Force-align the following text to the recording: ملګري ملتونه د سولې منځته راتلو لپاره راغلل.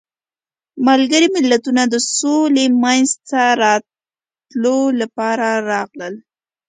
ملګري 0.87 1.27
ملتونه 1.35 1.83
د 1.87 1.95
سولې 2.17 2.65
منځته 2.83 3.41
راتلو 3.63 4.77
لپاره 4.99 5.47
راغلل. 5.71 6.13